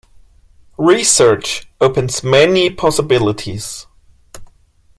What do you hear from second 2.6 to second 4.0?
possibilities.